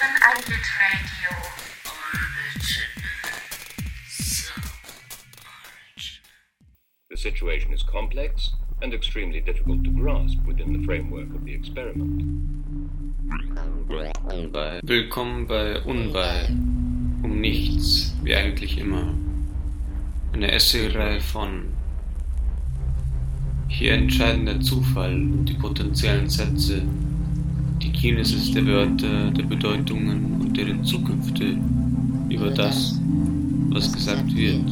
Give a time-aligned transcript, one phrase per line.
[0.00, 1.30] hören Islet Radio.
[7.10, 8.52] The situation is complex
[8.82, 12.22] and extremely difficult to grasp within the framework of the experiment.
[14.82, 16.48] Willkommen bei Unbei.
[17.22, 19.12] Um nichts, wie eigentlich immer.
[20.32, 21.74] Eine Essayreihe von
[23.68, 26.82] Hier entscheiden der Zufall und die potenziellen Sätze,
[28.00, 31.56] die Kinesis der Wörter, der Bedeutungen und deren Zukünfte
[32.28, 32.98] über das,
[33.70, 34.64] was gesagt wird.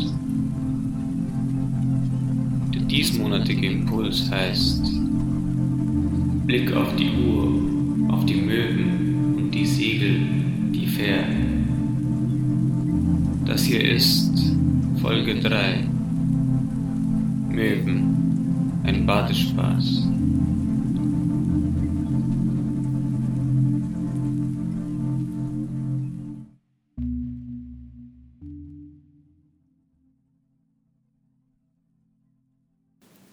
[2.74, 4.92] Der diesmonatige Impuls heißt
[6.46, 10.20] Blick auf die Uhr, auf die Möwen und die Segel,
[10.73, 11.66] die Fähren.
[13.45, 14.56] Das hier ist
[15.02, 15.84] Folge 3.
[17.51, 20.07] Möwen, ein Badespaß.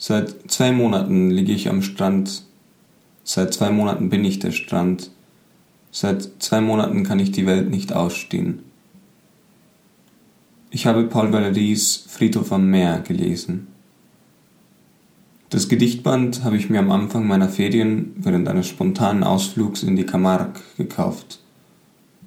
[0.08, 2.44] Seit zwei Monaten liege ich am Strand.
[3.24, 5.10] Seit zwei Monaten bin ich der Strand.
[5.90, 8.60] Seit zwei Monaten kann ich die Welt nicht ausstehen.
[10.70, 13.66] Ich habe Paul Valéry's Friedhof am Meer gelesen.
[15.50, 20.06] Das Gedichtband habe ich mir am Anfang meiner Ferien während eines spontanen Ausflugs in die
[20.06, 21.40] Camargue gekauft.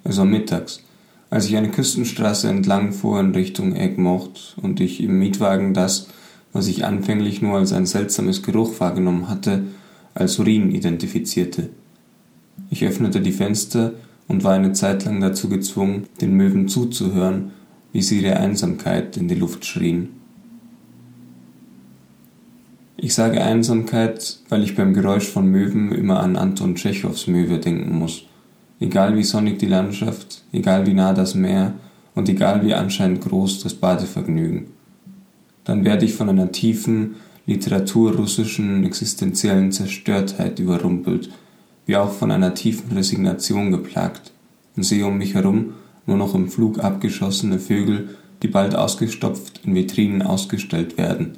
[0.02, 0.82] Es war mittags,
[1.30, 6.08] als ich eine Küstenstraße entlang fuhr in Richtung Egmont und ich im Mietwagen das,
[6.52, 9.64] was ich anfänglich nur als ein seltsames Geruch wahrgenommen hatte,
[10.14, 11.70] als Urin identifizierte.
[12.70, 13.92] Ich öffnete die Fenster
[14.26, 17.52] und war eine Zeit lang dazu gezwungen, den Möwen zuzuhören,
[17.92, 20.10] wie sie ihre Einsamkeit in die Luft schrien.
[22.96, 27.96] Ich sage Einsamkeit, weil ich beim Geräusch von Möwen immer an Anton Tschechows Möwe denken
[27.96, 28.24] muss.
[28.80, 31.74] Egal wie sonnig die Landschaft, egal wie nah das Meer
[32.14, 34.77] und egal wie anscheinend groß das Badevergnügen.
[35.68, 41.28] Dann werde ich von einer tiefen, literaturrussischen existenziellen Zerstörtheit überrumpelt,
[41.84, 44.32] wie auch von einer tiefen Resignation geplagt,
[44.76, 45.74] und sehe um mich herum
[46.06, 51.32] nur noch im Flug abgeschossene Vögel, die bald ausgestopft in Vitrinen ausgestellt werden,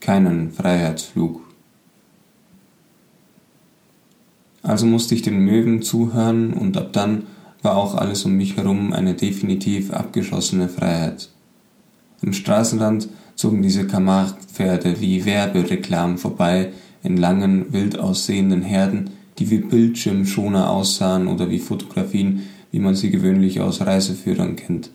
[0.00, 1.42] keinen Freiheitsflug.
[4.62, 7.24] Also musste ich den Möwen zuhören und ab dann
[7.60, 11.33] war auch alles um mich herum eine definitiv abgeschossene Freiheit.
[12.24, 19.58] Im Straßenrand zogen diese Camargue-Pferde wie Werbereklamen vorbei in langen, wild aussehenden Herden, die wie
[19.58, 24.88] Bildschirmschoner aussahen oder wie Fotografien, wie man sie gewöhnlich aus Reiseführern kennt.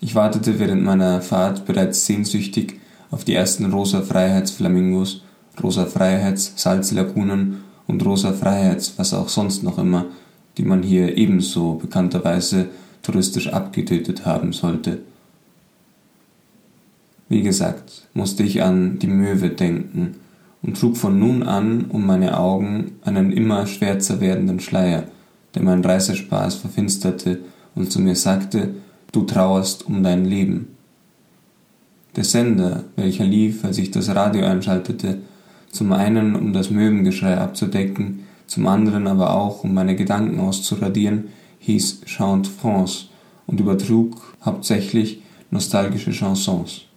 [0.00, 2.78] Ich wartete während meiner Fahrt bereits sehnsüchtig
[3.10, 5.22] auf die ersten rosa Freiheitsflamingos,
[5.62, 10.04] rosa Freiheits-Salzlagunen und rosa Freiheits, was auch sonst noch immer,
[10.58, 12.66] die man hier ebenso bekannterweise
[13.02, 15.00] touristisch abgetötet haben sollte.
[17.28, 20.16] Wie gesagt, musste ich an die Möwe denken
[20.62, 25.04] und trug von nun an um meine Augen einen immer schwärzer werdenden Schleier,
[25.54, 27.40] der meinen Reisespaß verfinsterte
[27.74, 28.74] und zu mir sagte,
[29.12, 30.68] du trauerst um dein Leben.
[32.16, 35.18] Der Sender, welcher lief, als ich das Radio einschaltete,
[35.70, 41.28] zum einen um das Möwengeschrei abzudecken, zum anderen aber auch um meine Gedanken auszuradieren,
[41.58, 43.06] hieß Chante France
[43.46, 46.87] und übertrug hauptsächlich nostalgische Chansons.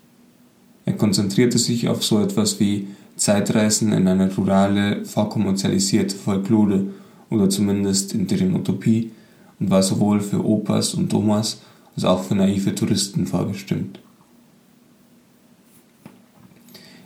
[0.85, 6.85] Er konzentrierte sich auf so etwas wie Zeitreisen in eine rurale, vorkommerzialisierte Folklore
[7.29, 9.11] oder zumindest in deren Utopie
[9.59, 11.61] und war sowohl für Opas und Omas
[11.95, 13.99] als auch für naive Touristen vorbestimmt.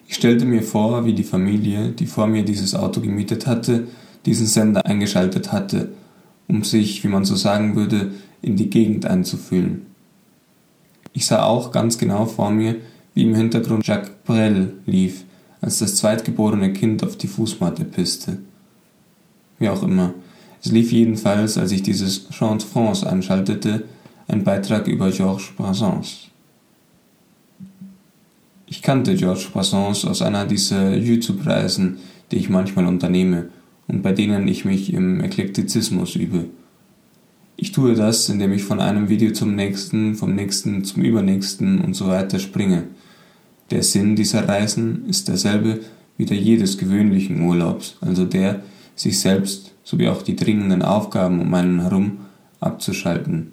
[0.08, 3.88] Ich stellte mir vor, wie die Familie, die vor mir dieses Auto gemietet hatte,
[4.26, 5.90] diesen Sender eingeschaltet hatte,
[6.48, 8.12] um sich, wie man so sagen würde,
[8.42, 9.88] in die Gegend einzufühlen.
[11.14, 12.76] Ich sah auch ganz genau vor mir,
[13.16, 15.24] wie im Hintergrund Jacques Brel lief,
[15.62, 18.38] als das zweitgeborene Kind auf die Fußmatte pisste.
[19.58, 20.14] Wie auch immer.
[20.62, 23.86] Es lief jedenfalls, als ich dieses Chant France einschaltete,
[24.28, 26.28] ein Beitrag über Georges Brassens.
[28.68, 31.98] Ich kannte Georges Brassens aus einer dieser YouTube-Reisen,
[32.32, 33.50] die ich manchmal unternehme
[33.88, 36.46] und bei denen ich mich im Eklektizismus übe.
[37.58, 41.94] Ich tue das, indem ich von einem Video zum nächsten, vom nächsten zum übernächsten und
[41.94, 42.88] so weiter springe.
[43.72, 45.80] Der Sinn dieser Reisen ist derselbe
[46.18, 48.62] wie der jedes gewöhnlichen Urlaubs, also der,
[48.96, 52.20] sich selbst sowie auch die dringenden Aufgaben um einen herum
[52.60, 53.52] abzuschalten.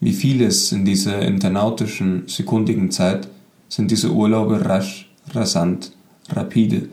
[0.00, 3.28] Wie vieles in dieser internautischen, sekundigen Zeit
[3.68, 5.92] sind diese Urlaube rasch, rasant,
[6.28, 6.88] rapide,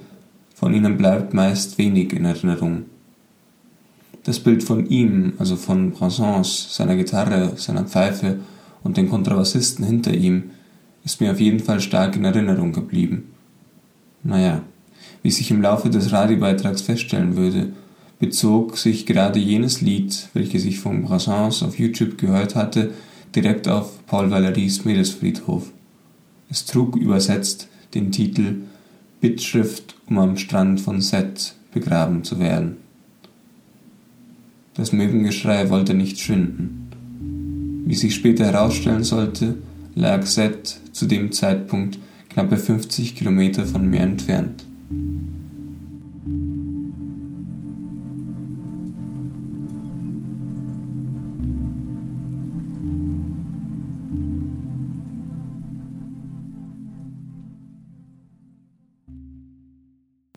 [0.56, 2.86] von ihnen bleibt meist wenig in Erinnerung.
[4.24, 8.40] Das Bild von ihm, also von Brassens, seiner Gitarre, seiner Pfeife
[8.82, 10.52] und den Kontrabassisten hinter ihm,
[11.06, 13.34] ist mir auf jeden Fall stark in Erinnerung geblieben.
[14.24, 14.62] Naja,
[15.22, 17.74] wie sich im Laufe des Radiobeitrags feststellen würde,
[18.20, 22.92] bezog sich gerade jenes Lied, welches ich von Brassens auf YouTube gehört hatte,
[23.36, 25.72] direkt auf Paul Valéry's Meeresfriedhof.
[26.50, 28.62] Es trug übersetzt den Titel
[29.20, 32.78] Bittschrift, um am Strand von Seth begraben zu werden.
[34.76, 36.90] Das Möwengeschrei wollte nicht schwinden.
[37.86, 39.56] Wie sich später herausstellen sollte,
[39.96, 42.00] lag Seth zu dem Zeitpunkt
[42.30, 44.66] knappe 50 Kilometer von mir entfernt.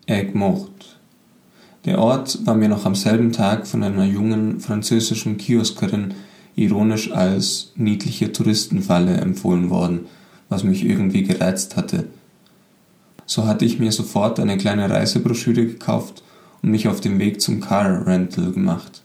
[0.06, 0.70] Egmont.
[1.84, 6.14] Der Ort war mir noch am selben Tag von einer jungen französischen Kioskerin
[6.56, 10.06] ironisch als niedliche Touristenfalle empfohlen worden,
[10.48, 12.04] was mich irgendwie gereizt hatte.
[13.26, 16.22] So hatte ich mir sofort eine kleine Reisebroschüre gekauft
[16.62, 19.02] und mich auf den Weg zum Car Rental gemacht.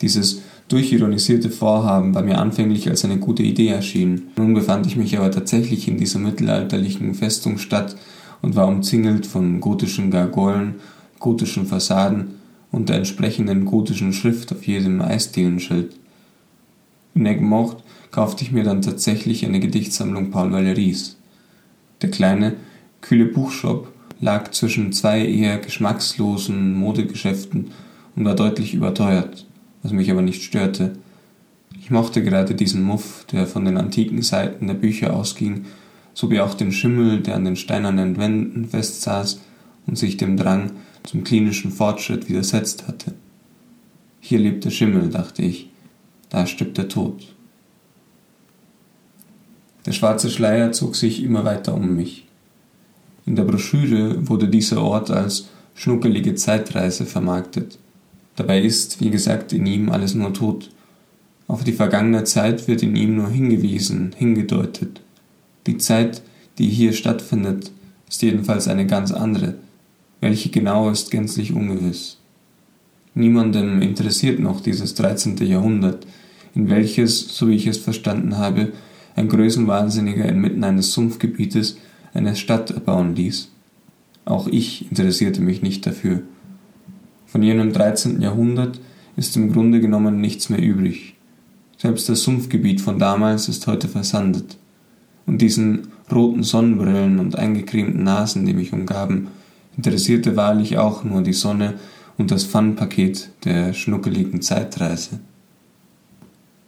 [0.00, 4.28] Dieses durchironisierte Vorhaben war mir anfänglich als eine gute Idee erschienen.
[4.36, 7.96] Nun befand ich mich aber tatsächlich in dieser mittelalterlichen Festungsstadt
[8.40, 10.76] und war umzingelt von gotischen Gargolen,
[11.18, 12.36] gotischen Fassaden
[12.70, 15.96] und der entsprechenden gotischen Schrift auf jedem Eisdielenschild.
[17.14, 17.76] In Egmont
[18.10, 21.16] kaufte ich mir dann tatsächlich eine Gedichtsammlung Paul Valéry's.
[22.02, 22.56] Der kleine,
[23.00, 27.70] kühle Buchshop lag zwischen zwei eher geschmackslosen Modegeschäften
[28.16, 29.46] und war deutlich überteuert,
[29.82, 30.92] was mich aber nicht störte.
[31.78, 35.66] Ich mochte gerade diesen Muff, der von den antiken Seiten der Bücher ausging
[36.12, 39.40] sowie auch den Schimmel, der an den steinernen Wänden festsaß
[39.86, 40.72] und sich dem Drang
[41.04, 43.14] zum klinischen Fortschritt widersetzt hatte.
[44.20, 45.69] Hier lebt der Schimmel, dachte ich,
[46.30, 47.34] da stirbt der Tod.
[49.86, 52.26] Der schwarze Schleier zog sich immer weiter um mich.
[53.26, 57.78] In der Broschüre wurde dieser Ort als schnuckelige Zeitreise vermarktet.
[58.36, 60.70] Dabei ist, wie gesagt, in ihm alles nur tot.
[61.48, 65.00] Auf die vergangene Zeit wird in ihm nur hingewiesen, hingedeutet.
[65.66, 66.22] Die Zeit,
[66.58, 67.72] die hier stattfindet,
[68.08, 69.54] ist jedenfalls eine ganz andere.
[70.20, 72.18] Welche genau ist gänzlich ungewiss.
[73.14, 75.36] Niemandem interessiert noch dieses 13.
[75.38, 76.06] Jahrhundert,
[76.54, 78.72] in welches, so wie ich es verstanden habe,
[79.16, 81.78] ein Größenwahnsinniger inmitten eines Sumpfgebietes
[82.14, 83.50] eine Stadt erbauen ließ.
[84.24, 86.22] Auch ich interessierte mich nicht dafür.
[87.26, 88.20] Von jenem 13.
[88.20, 88.80] Jahrhundert
[89.16, 91.14] ist im Grunde genommen nichts mehr übrig.
[91.78, 94.58] Selbst das Sumpfgebiet von damals ist heute versandet
[95.26, 99.28] und diesen roten Sonnenbrillen und eingecremten Nasen, die mich umgaben,
[99.76, 101.74] interessierte wahrlich auch nur die Sonne
[102.18, 105.20] und das Fun-Paket der schnuckeligen Zeitreise.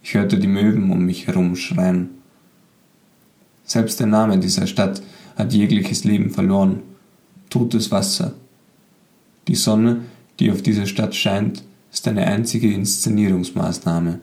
[0.03, 2.09] Ich hörte die Möwen um mich herum schreien.
[3.63, 5.01] Selbst der Name dieser Stadt
[5.37, 6.81] hat jegliches Leben verloren.
[7.49, 8.33] Totes Wasser.
[9.47, 10.01] Die Sonne,
[10.39, 14.19] die auf diese Stadt scheint, ist eine einzige Inszenierungsmaßnahme.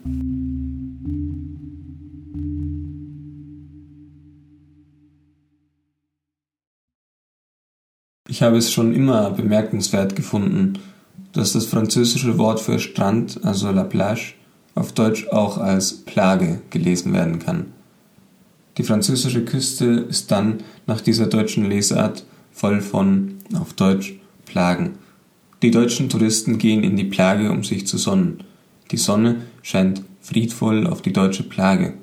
[8.28, 10.74] Ich habe es schon immer bemerkenswert gefunden,
[11.32, 14.34] dass das französische Wort für Strand, also la plage,
[14.74, 17.66] auf Deutsch auch als Plage gelesen werden kann.
[18.78, 24.14] Die französische Küste ist dann nach dieser deutschen Lesart voll von, auf Deutsch,
[24.46, 24.92] Plagen.
[25.62, 28.42] Die deutschen Touristen gehen in die Plage, um sich zu sonnen.
[28.90, 31.94] Die Sonne scheint friedvoll auf die deutsche Plage.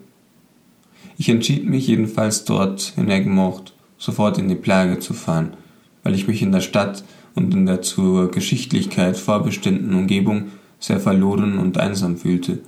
[1.18, 5.54] Ich entschied mich jedenfalls dort in Egmont sofort in die Plage zu fahren–
[6.08, 7.04] weil ich mich in der Stadt
[7.36, 10.44] und in der zur Geschichtlichkeit vorbestimmten Umgebung
[10.80, 12.60] sehr verloren und einsam fühlte.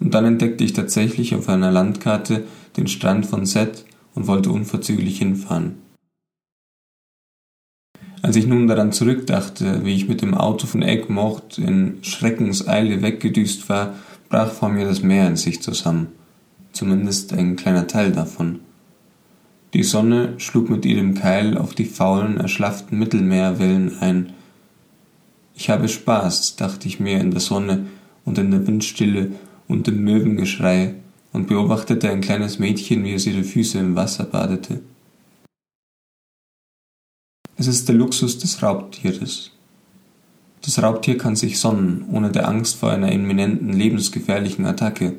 [0.00, 2.44] Und dann entdeckte ich tatsächlich auf einer Landkarte
[2.76, 5.76] den Strand von Seth und wollte unverzüglich hinfahren.
[8.22, 13.68] Als ich nun daran zurückdachte, wie ich mit dem Auto von Egmont in Schreckenseile weggedüst
[13.68, 13.94] war,
[14.30, 16.08] brach vor mir das Meer in sich zusammen.
[16.72, 18.60] Zumindest ein kleiner Teil davon.
[19.74, 24.32] Die Sonne schlug mit ihrem Keil auf die faulen, erschlafften Mittelmeerwellen ein.
[25.54, 27.86] Ich habe Spaß, dachte ich mir in der Sonne
[28.24, 29.32] und in der Windstille
[29.68, 30.94] und im Möwengeschrei
[31.32, 34.80] und beobachtete ein kleines Mädchen, wie es ihre Füße im Wasser badete.
[37.56, 39.52] Es ist der Luxus des Raubtieres.
[40.62, 45.14] Das Raubtier kann sich sonnen, ohne der Angst vor einer imminenten lebensgefährlichen Attacke.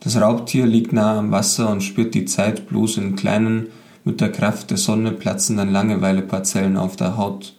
[0.00, 3.68] Das Raubtier liegt nahe am Wasser und spürt die Zeit bloß in kleinen,
[4.02, 7.54] mit der Kraft der Sonne platzenden Langeweileparzellen auf der Haut.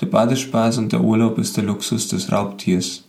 [0.00, 3.04] Der Badespaß und der Urlaub ist der Luxus des Raubtiers.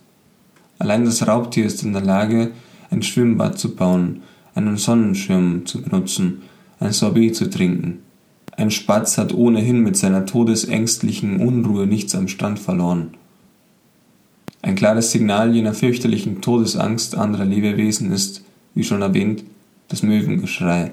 [0.80, 2.52] Allein das Raubtier ist in der Lage,
[2.90, 4.22] ein Schwimmbad zu bauen,
[4.56, 6.44] einen Sonnenschirm zu benutzen,
[6.80, 8.00] ein Sorbet zu trinken.
[8.56, 13.12] Ein Spatz hat ohnehin mit seiner todesängstlichen Unruhe nichts am Stand verloren.
[14.62, 19.44] Ein klares Signal jener fürchterlichen Todesangst anderer Lebewesen ist, wie schon erwähnt,
[19.90, 20.92] das Möwengeschrei.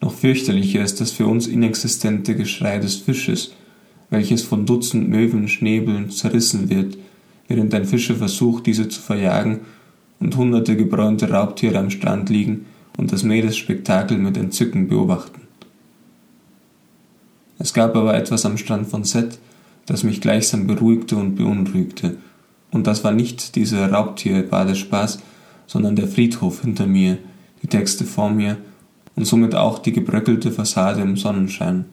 [0.00, 3.52] Noch fürchterlicher ist das für uns inexistente Geschrei des Fisches,
[4.10, 6.96] welches von Dutzend Möwenschnäbeln zerrissen wird,
[7.48, 9.60] während ein Fischer versucht, diese zu verjagen
[10.20, 15.42] und hunderte gebräunte Raubtiere am Strand liegen und das Meeresspektakel mit Entzücken beobachten.
[17.58, 19.38] Es gab aber etwas am Strand von Seth,
[19.86, 22.16] das mich gleichsam beruhigte und beunruhigte,
[22.72, 25.20] und das war nicht dieser Raubtier-Badespaß,
[25.66, 27.18] sondern der Friedhof hinter mir,
[27.62, 28.58] die Texte vor mir
[29.14, 31.86] und somit auch die gebröckelte Fassade im Sonnenschein.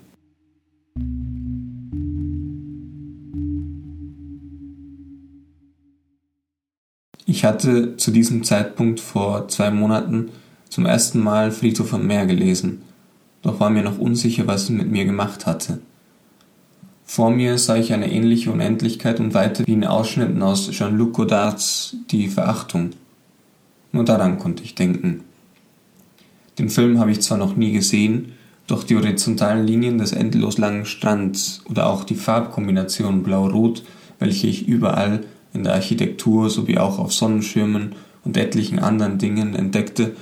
[7.26, 10.30] Ich hatte zu diesem Zeitpunkt vor zwei Monaten
[10.68, 12.82] zum ersten Mal Friedhof am Meer gelesen,
[13.42, 15.80] doch war mir noch unsicher, was es mit mir gemacht hatte.
[17.06, 21.96] Vor mir sah ich eine ähnliche Unendlichkeit und weiter wie in Ausschnitten aus Jean-Luc Godards
[22.10, 22.92] Die Verachtung.
[23.92, 25.22] Nur daran konnte ich denken.
[26.58, 28.34] Den Film habe ich zwar noch nie gesehen,
[28.68, 33.84] doch die horizontalen Linien des endlos langen Strands oder auch die Farbkombination blau-rot,
[34.20, 40.16] welche ich überall in der Architektur sowie auch auf Sonnenschirmen und etlichen anderen Dingen entdeckte,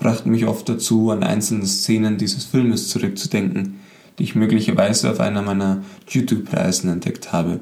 [0.00, 3.80] brachten mich oft dazu, an einzelne Szenen dieses Filmes zurückzudenken,
[4.18, 7.60] die ich möglicherweise auf einer meiner YouTube-Reisen entdeckt habe.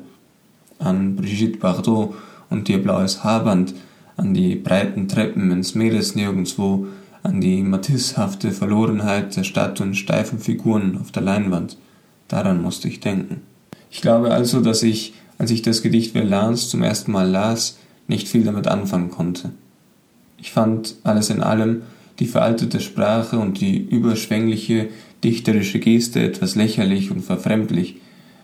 [0.78, 2.14] An Brigitte Bardot
[2.50, 3.74] und ihr blaues Haarband,
[4.16, 6.86] an die breiten Treppen ins Meeresnirgendwo,
[7.22, 11.78] an die matissehafte Verlorenheit der Stadt und steifen Figuren auf der Leinwand.
[12.28, 13.40] Daran musste ich denken.
[13.90, 18.28] Ich glaube also, dass ich als ich das Gedicht Verlans zum ersten Mal las, nicht
[18.28, 19.50] viel damit anfangen konnte.
[20.38, 21.82] Ich fand alles in allem
[22.18, 24.88] die veraltete Sprache und die überschwängliche
[25.24, 27.96] dichterische Geste etwas lächerlich und verfremdlich,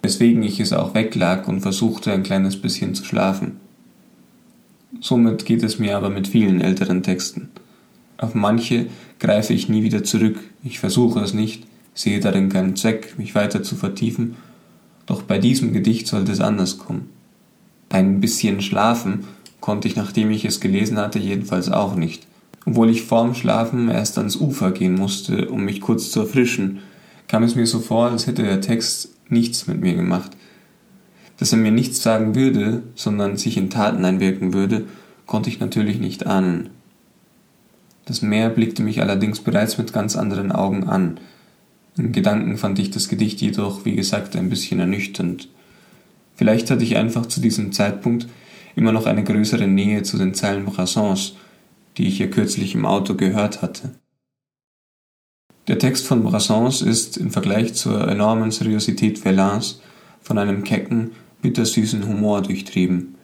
[0.02, 3.60] weswegen ich es auch weglag und versuchte ein kleines bisschen zu schlafen.
[5.00, 7.50] Somit geht es mir aber mit vielen älteren Texten.
[8.18, 8.86] Auf manche
[9.18, 13.62] greife ich nie wieder zurück, ich versuche es nicht, sehe darin keinen Zweck, mich weiter
[13.62, 14.36] zu vertiefen
[15.10, 17.10] doch bei diesem Gedicht sollte es anders kommen.
[17.88, 19.24] Ein bisschen schlafen
[19.58, 22.28] konnte ich, nachdem ich es gelesen hatte, jedenfalls auch nicht.
[22.64, 26.78] Obwohl ich vorm Schlafen erst ans Ufer gehen musste, um mich kurz zu erfrischen,
[27.26, 30.30] kam es mir so vor, als hätte der Text nichts mit mir gemacht.
[31.38, 34.84] Dass er mir nichts sagen würde, sondern sich in Taten einwirken würde,
[35.26, 36.70] konnte ich natürlich nicht ahnen.
[38.04, 41.18] Das Meer blickte mich allerdings bereits mit ganz anderen Augen an,
[41.96, 45.48] in Gedanken fand ich das Gedicht jedoch, wie gesagt, ein bisschen ernüchternd.
[46.36, 48.26] Vielleicht hatte ich einfach zu diesem Zeitpunkt
[48.76, 51.34] immer noch eine größere Nähe zu den Zeilen Brassens,
[51.98, 53.90] die ich ja kürzlich im Auto gehört hatte.
[55.68, 59.80] Der Text von Brassens ist im Vergleich zur enormen Seriosität Verlins
[60.22, 63.16] von einem kecken, bittersüßen Humor durchtrieben.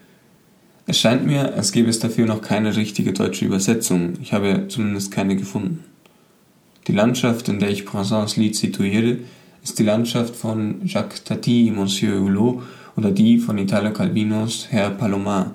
[0.86, 5.10] Es scheint mir, als gäbe es dafür noch keine richtige deutsche Übersetzung, ich habe zumindest
[5.10, 5.84] keine gefunden.
[6.86, 9.18] Die Landschaft, in der ich Brassens Lied situiere,
[9.64, 12.62] ist die Landschaft von Jacques Tati, Monsieur Hulot
[12.96, 15.52] oder die von Italo Calvinos Herr Palomar.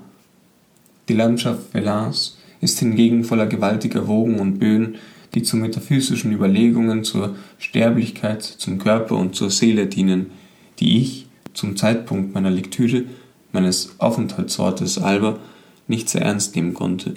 [1.08, 4.96] Die Landschaft Velins ist hingegen voller gewaltiger Wogen und Böen,
[5.34, 10.32] die zu metaphysischen Überlegungen zur Sterblichkeit, zum Körper und zur Seele dienen,
[10.80, 13.06] die ich zum Zeitpunkt meiner Lektüre
[13.54, 15.40] meines Aufenthaltsortes Alba
[15.88, 17.14] nicht sehr ernst nehmen konnte.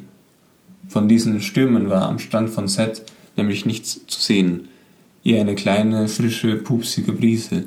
[0.87, 3.03] Von diesen Stürmen war am Strand von Seth
[3.37, 4.69] nämlich nichts zu sehen,
[5.25, 7.65] eher eine kleine, frische, pupsige Brise.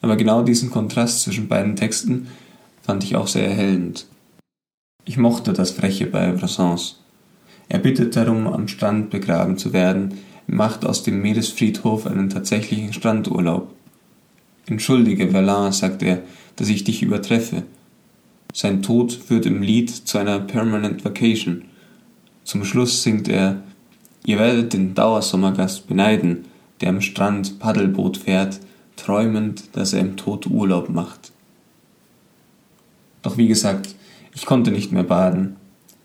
[0.00, 2.28] Aber genau diesen Kontrast zwischen beiden Texten
[2.82, 4.06] fand ich auch sehr erhellend.
[5.06, 7.00] Ich mochte das Freche bei Brassens.
[7.68, 13.74] Er bittet darum, am Strand begraben zu werden, macht aus dem Meeresfriedhof einen tatsächlichen Strandurlaub.
[14.66, 16.22] Entschuldige, Verlin, sagt er,
[16.56, 17.64] dass ich dich übertreffe.
[18.52, 21.64] Sein Tod führt im Lied zu einer Permanent Vacation.
[22.44, 23.62] Zum Schluss singt er
[24.26, 26.46] Ihr werdet den Dauersommergast beneiden,
[26.80, 28.60] der am Strand Paddelboot fährt,
[28.96, 31.32] träumend, dass er im Tod Urlaub macht.
[33.22, 33.94] Doch wie gesagt,
[34.34, 35.56] ich konnte nicht mehr baden.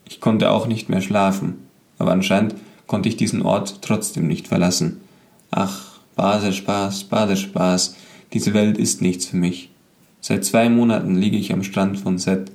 [0.05, 1.59] Ich konnte auch nicht mehr schlafen.
[1.97, 2.55] Aber anscheinend
[2.87, 5.01] konnte ich diesen Ort trotzdem nicht verlassen.
[5.51, 7.95] Ach, Badespaß, Badespaß,
[8.33, 9.71] diese Welt ist nichts für mich.
[10.21, 12.51] Seit zwei Monaten liege ich am Strand von Seth.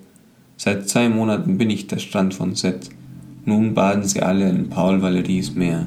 [0.57, 2.91] Seit zwei Monaten bin ich der Strand von Seth.
[3.47, 5.87] Nun baden sie alle in Paul Valeries Meer.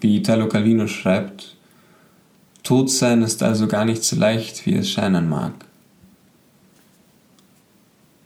[0.00, 1.56] Wie Italo Calvino schreibt,
[2.64, 5.52] Tod sein ist also gar nicht so leicht, wie es scheinen mag.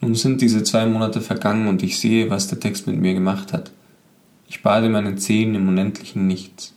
[0.07, 3.53] Nun sind diese zwei Monate vergangen und ich sehe, was der Text mit mir gemacht
[3.53, 3.73] hat.
[4.47, 6.75] Ich bade meine Zehen im unendlichen Nichts.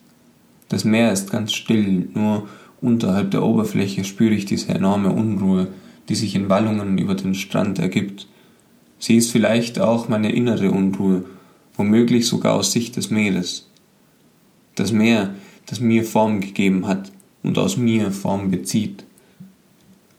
[0.68, 2.50] Das Meer ist ganz still, nur
[2.82, 5.68] unterhalb der Oberfläche spüre ich diese enorme Unruhe,
[6.10, 8.26] die sich in Wallungen über den Strand ergibt.
[8.98, 11.24] Sie ist vielleicht auch meine innere Unruhe,
[11.76, 13.70] womöglich sogar aus Sicht des Meeres.
[14.74, 15.36] Das Meer,
[15.68, 17.12] das mir Form gegeben hat
[17.44, 19.04] und aus mir Form bezieht.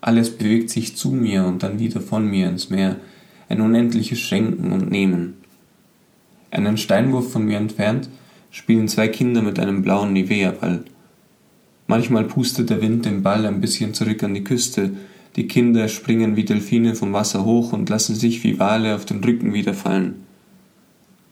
[0.01, 2.97] Alles bewegt sich zu mir und dann wieder von mir ins Meer,
[3.49, 5.35] ein unendliches Schenken und Nehmen.
[6.51, 8.09] Einen Steinwurf von mir entfernt
[8.51, 10.85] spielen zwei Kinder mit einem blauen Nivea-Ball.
[11.87, 14.93] Manchmal pustet der Wind den Ball ein bisschen zurück an die Küste,
[15.37, 19.23] die Kinder springen wie Delfine vom Wasser hoch und lassen sich wie Wale auf den
[19.23, 20.25] Rücken wieder fallen.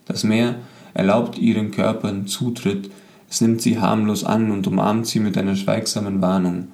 [0.07, 0.57] Das Meer
[0.95, 2.91] erlaubt ihren Körpern Zutritt,
[3.31, 6.69] es nimmt sie harmlos an und umarmt sie mit einer schweigsamen Warnung.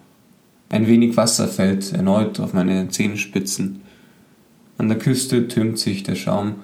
[0.68, 3.82] Ein wenig Wasser fällt erneut auf meine Zehenspitzen.
[4.78, 6.56] An der Küste türmt sich der Schaum,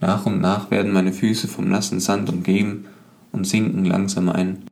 [0.00, 2.84] nach und nach werden meine Füße vom nassen Sand umgeben
[3.32, 4.64] und sinken langsam ein.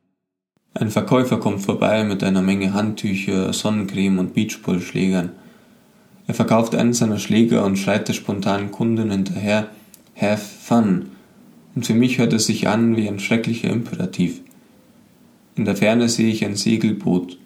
[0.74, 5.30] Ein Verkäufer kommt vorbei mit einer Menge Handtücher, Sonnencreme und Beachballschlägern.
[6.26, 9.68] Er verkauft einen seiner Schläger und schreit der spontanen Kundin hinterher
[10.14, 11.10] Have fun.
[11.74, 14.40] Und für mich hört es sich an wie ein schrecklicher Imperativ.
[15.56, 17.38] In der Ferne sehe ich ein Segelboot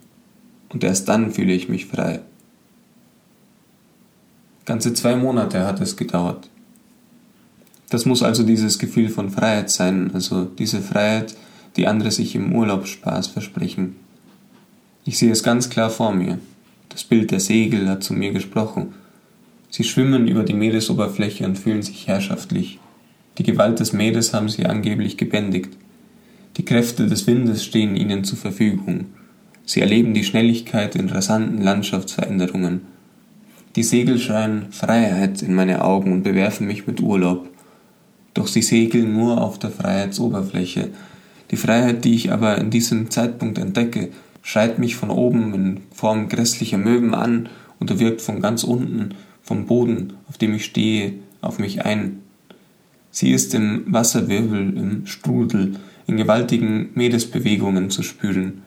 [0.70, 2.20] und erst dann fühle ich mich frei.
[4.64, 6.48] Ganze zwei Monate hat es gedauert.
[7.90, 11.34] Das muss also dieses Gefühl von Freiheit sein, also diese Freiheit,
[11.76, 13.96] die andere sich im Urlaubsspaß versprechen.
[15.04, 16.38] Ich sehe es ganz klar vor mir.
[16.88, 18.94] Das Bild der Segel hat zu mir gesprochen.
[19.70, 22.78] Sie schwimmen über die Meeresoberfläche und fühlen sich herrschaftlich.
[23.38, 25.70] Die Gewalt des Meeres haben sie angeblich gebändigt.
[26.56, 29.06] Die Kräfte des Windes stehen ihnen zur Verfügung.
[29.70, 32.80] Sie erleben die Schnelligkeit in rasanten Landschaftsveränderungen.
[33.76, 37.48] Die Segel schreien Freiheit in meine Augen und bewerfen mich mit Urlaub.
[38.34, 40.88] Doch sie segeln nur auf der Freiheitsoberfläche.
[41.52, 44.08] Die Freiheit, die ich aber in diesem Zeitpunkt entdecke,
[44.42, 49.66] schreit mich von oben in Form grässlicher Möwen an und wirkt von ganz unten, vom
[49.66, 52.22] Boden, auf dem ich stehe, auf mich ein.
[53.12, 55.76] Sie ist im Wasserwirbel, im Strudel,
[56.08, 58.62] in gewaltigen Meeresbewegungen zu spüren.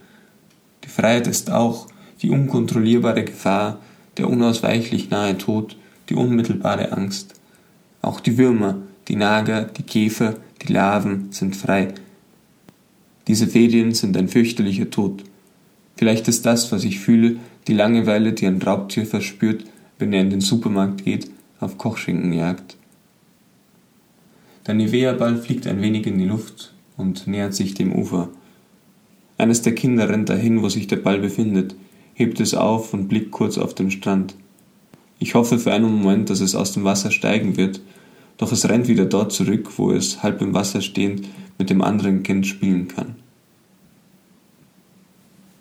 [0.83, 1.87] Die Freiheit ist auch
[2.21, 3.79] die unkontrollierbare Gefahr,
[4.17, 5.77] der unausweichlich nahe Tod,
[6.09, 7.39] die unmittelbare Angst.
[8.01, 11.93] Auch die Würmer, die Nager, die Käfer, die Larven sind frei.
[13.27, 15.23] Diese Ferien sind ein fürchterlicher Tod.
[15.95, 19.63] Vielleicht ist das, was ich fühle, die Langeweile, die ein Raubtier verspürt,
[19.99, 22.75] wenn er in den Supermarkt geht, auf Kochschinkenjagd.
[24.67, 28.29] Der Nivea-Ball fliegt ein wenig in die Luft und nähert sich dem Ufer.
[29.37, 31.75] Eines der Kinder rennt dahin, wo sich der Ball befindet,
[32.13, 34.35] hebt es auf und blickt kurz auf den Strand.
[35.19, 37.81] Ich hoffe für einen Moment, dass es aus dem Wasser steigen wird,
[38.37, 42.23] doch es rennt wieder dort zurück, wo es halb im Wasser stehend mit dem anderen
[42.23, 43.15] Kind spielen kann.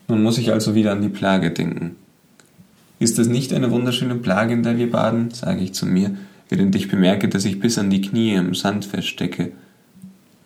[0.09, 1.97] Nun muss ich also wieder an die Plage denken.
[2.99, 5.31] Ist es nicht eine wunderschöne Plage, in der wir baden?
[5.31, 6.17] sage ich zu mir,
[6.49, 9.53] während ich bemerke, dass ich bis an die Knie im Sand feststecke.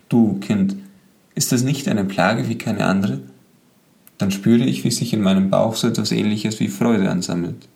[0.09, 0.75] Du, Kind,
[1.37, 3.19] ist das nicht eine Plage wie keine andere?
[4.17, 7.69] Dann spüre ich, wie sich in meinem Bauch so etwas ähnliches wie Freude ansammelt.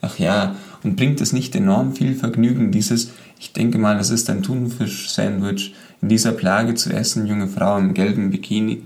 [0.00, 4.28] Ach ja, und bringt es nicht enorm viel Vergnügen, dieses, ich denke mal, es ist
[4.30, 8.82] ein Thunfisch-Sandwich, in dieser Plage zu essen, junge Frau im gelben Bikini?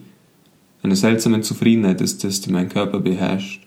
[0.83, 3.63] Eine seltsame Zufriedenheit ist es, die mein Körper beherrscht.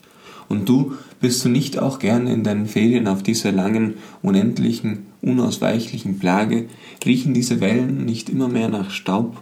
[0.47, 6.19] Und du, bist du nicht auch gerne in deinen Ferien auf dieser langen, unendlichen, unausweichlichen
[6.19, 6.67] Plage?
[7.03, 9.41] Riechen diese Wellen nicht immer mehr nach Staub?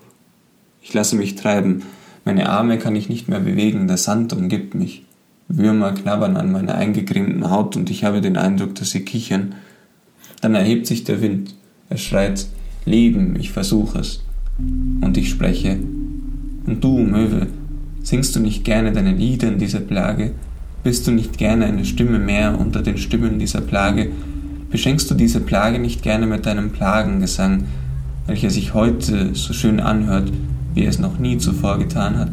[0.88, 1.84] Ich lasse mich treiben.
[2.24, 5.04] Meine Arme kann ich nicht mehr bewegen, der Sand umgibt mich.
[5.50, 9.56] Würmer knabbern an meiner eingecremten Haut und ich habe den Eindruck, dass sie kichern.
[10.40, 11.56] Dann erhebt sich der Wind.
[11.90, 12.48] Er schreit,
[12.86, 14.24] Leben, ich versuche es.
[14.60, 15.78] Und ich spreche,
[16.66, 17.48] und du, Möwe,
[18.02, 20.32] singst du nicht gerne deine Lieder in dieser Plage?
[20.84, 24.10] Bist du nicht gerne eine Stimme mehr unter den Stimmen dieser Plage?
[24.72, 27.66] Beschenkst du diese Plage nicht gerne mit deinem Plagengesang,
[28.26, 30.32] welcher sich heute so schön anhört,
[30.78, 32.30] wie es noch nie zuvor getan hat.